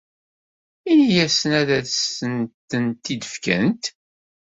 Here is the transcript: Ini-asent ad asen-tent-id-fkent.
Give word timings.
Ini-asent 0.91 1.53
ad 1.61 1.69
asen-tent-id-fkent. 1.79 3.83